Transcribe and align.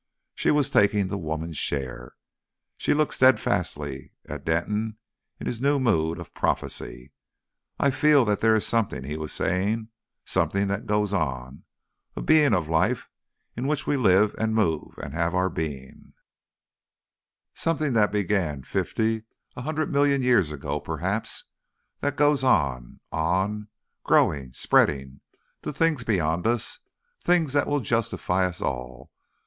She 0.33 0.49
was 0.49 0.71
taking 0.71 1.09
the 1.09 1.17
woman's 1.19 1.57
share. 1.59 2.15
She 2.75 2.95
looked 2.95 3.13
steadfastly 3.13 4.13
at 4.27 4.43
Denton 4.43 4.97
in 5.39 5.45
his 5.45 5.61
new 5.61 5.79
mood 5.79 6.17
of 6.17 6.33
prophecy. 6.33 7.11
"I 7.79 7.91
feel 7.91 8.25
that 8.25 8.39
there 8.39 8.55
is 8.55 8.65
something," 8.65 9.03
he 9.03 9.15
was 9.15 9.31
saying, 9.31 9.89
"something 10.25 10.69
that 10.69 10.87
goes 10.87 11.13
on, 11.13 11.65
a 12.15 12.21
Being 12.23 12.55
of 12.55 12.67
Life 12.67 13.09
in 13.55 13.67
which 13.67 13.85
we 13.85 13.95
live 13.95 14.33
and 14.39 14.55
move 14.55 14.95
and 14.97 15.13
have 15.13 15.35
our 15.35 15.51
being, 15.51 16.13
something 17.53 17.93
that 17.93 18.11
began 18.11 18.63
fifty 18.63 19.25
a 19.55 19.61
hundred 19.61 19.91
million 19.91 20.23
years 20.23 20.49
ago, 20.49 20.79
perhaps, 20.79 21.43
that 21.99 22.15
goes 22.17 22.43
on 22.43 23.01
on: 23.11 23.67
growing, 24.03 24.51
spreading, 24.53 25.21
to 25.61 25.71
things 25.71 26.03
beyond 26.03 26.47
us 26.47 26.79
things 27.21 27.53
that 27.53 27.67
will 27.67 27.81
justify 27.81 28.47
us 28.47 28.63
all.... 28.63 29.11